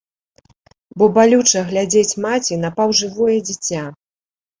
Бо 1.01 1.09
балюча 1.17 1.61
глядзець 1.71 2.17
маці 2.25 2.57
на 2.63 2.69
паўжывое 2.79 3.37
дзіця. 3.51 3.83